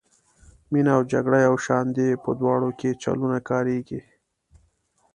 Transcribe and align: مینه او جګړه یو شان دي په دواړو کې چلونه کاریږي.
مینه 0.71 0.91
او 0.97 1.01
جګړه 1.11 1.37
یو 1.47 1.55
شان 1.65 1.85
دي 1.97 2.09
په 2.23 2.29
دواړو 2.39 2.69
کې 2.79 2.99
چلونه 3.03 3.37
کاریږي. 3.49 4.01